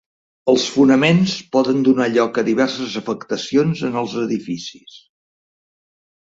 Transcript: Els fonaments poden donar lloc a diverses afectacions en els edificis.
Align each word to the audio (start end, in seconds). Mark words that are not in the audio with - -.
Els 0.51 0.63
fonaments 0.75 1.35
poden 1.55 1.83
donar 1.87 2.07
lloc 2.13 2.39
a 2.43 2.45
diverses 2.47 2.95
afectacions 3.03 3.85
en 3.91 4.01
els 4.03 4.17
edificis. 4.23 4.97